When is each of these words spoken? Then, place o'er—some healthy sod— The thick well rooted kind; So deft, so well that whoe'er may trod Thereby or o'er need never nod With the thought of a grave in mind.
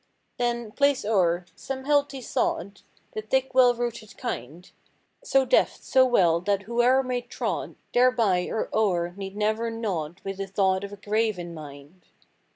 Then, 0.39 0.71
place 0.71 1.05
o'er—some 1.05 1.83
healthy 1.83 2.21
sod— 2.21 2.81
The 3.13 3.21
thick 3.21 3.53
well 3.53 3.75
rooted 3.75 4.17
kind; 4.17 4.71
So 5.23 5.45
deft, 5.45 5.83
so 5.83 6.05
well 6.07 6.39
that 6.41 6.63
whoe'er 6.63 7.03
may 7.03 7.21
trod 7.21 7.75
Thereby 7.93 8.45
or 8.49 8.67
o'er 8.73 9.11
need 9.15 9.37
never 9.37 9.69
nod 9.69 10.19
With 10.23 10.37
the 10.37 10.47
thought 10.47 10.83
of 10.83 10.91
a 10.91 10.97
grave 10.97 11.37
in 11.37 11.53
mind. 11.53 12.07